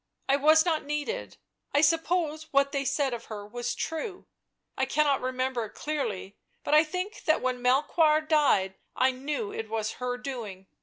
"I 0.29 0.35
was 0.35 0.65
not 0.65 0.83
needed. 0.83 1.37
I 1.75 1.81
suppose 1.81 2.47
what 2.51 2.71
they 2.71 2.83
said 2.83 3.13
of 3.13 3.25
her 3.25 3.45
was 3.45 3.75
true. 3.75 4.25
I 4.75 4.85
cannot 4.85 5.21
remem 5.21 5.53
ber 5.53 5.69
clearly, 5.69 6.37
but 6.63 6.73
I 6.73 6.83
think 6.83 7.25
that 7.25 7.39
when 7.39 7.61
Melchoir 7.61 8.21
died 8.27 8.73
I 8.95 9.11
knew 9.11 9.53
it 9.53 9.69
was 9.69 9.97
her 10.01 10.17
doing." 10.17 10.65